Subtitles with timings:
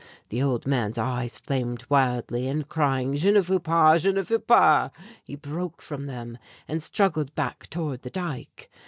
[0.29, 4.01] The old man's eyes flamed wildly, and crying, "J'ne veux pas!
[4.01, 4.89] j'ne veux pas!"
[5.23, 8.71] he broke from them and struggled back toward the dike.